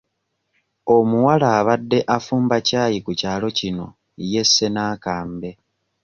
[0.97, 3.87] Omuwala abadde afumba ccaayi ku kyalo kino
[4.33, 5.49] yesse n'akambe